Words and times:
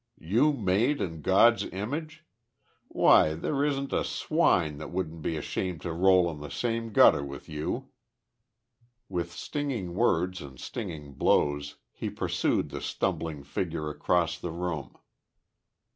You 0.19 0.53
made 0.53 0.99
in 0.99 1.21
God's 1.21 1.63
image? 1.65 2.25
Why, 2.87 3.35
there 3.35 3.63
isn't 3.63 3.93
a 3.93 4.03
swine 4.03 4.79
that 4.79 4.89
wouldn't 4.89 5.21
be 5.21 5.37
ashamed 5.37 5.81
to 5.81 5.93
roll 5.93 6.27
in 6.31 6.39
the 6.39 6.49
same 6.49 6.91
gutter 6.91 7.23
with 7.23 7.47
you!" 7.47 7.89
With 9.09 9.31
stinging 9.31 9.93
words 9.93 10.41
and 10.41 10.59
stinging 10.59 11.13
blows, 11.13 11.75
he 11.91 12.09
pursued 12.09 12.69
the 12.69 12.81
stumbling 12.81 13.43
figure 13.43 13.91
across 13.91 14.39
the 14.39 14.49
room. 14.51 14.97